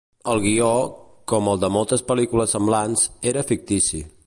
[0.31, 0.69] El guió,
[1.33, 4.05] com el de moltes pel·lícules semblants, era fictici.